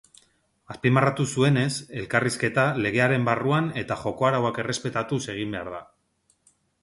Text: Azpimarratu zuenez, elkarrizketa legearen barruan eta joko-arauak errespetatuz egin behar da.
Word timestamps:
Azpimarratu 0.75 1.25
zuenez, 1.33 1.67
elkarrizketa 2.01 2.63
legearen 2.85 3.29
barruan 3.29 3.69
eta 3.83 3.99
joko-arauak 4.05 4.57
errespetatuz 4.65 5.23
egin 5.37 5.57
behar 5.57 5.69
da. 5.77 5.83